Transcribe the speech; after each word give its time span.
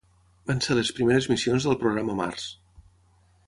Van 0.51 0.61
ser 0.67 0.77
les 0.79 0.89
primeres 1.01 1.29
missions 1.33 1.69
del 1.69 1.79
programa 1.87 2.19
Mars. 2.23 2.51